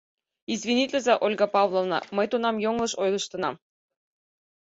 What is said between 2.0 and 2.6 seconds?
мый тунам